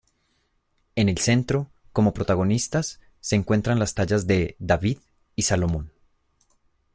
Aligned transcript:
En 0.95 1.09
el 1.09 1.19
centro, 1.19 1.69
como 1.93 2.11
protagonistas, 2.11 2.99
se 3.19 3.35
encuentran 3.35 3.77
las 3.77 3.93
tallas 3.93 4.25
de 4.25 4.55
"David" 4.57 4.97
y 5.35 5.43
"Salomón". 5.43 5.91